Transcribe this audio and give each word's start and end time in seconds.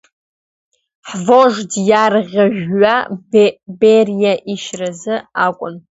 Ҳвожд 1.09 1.71
иарӷьажәҩа 1.89 2.95
Бериа 3.79 4.33
ишьразы 4.53 5.15
акәын! 5.45 5.75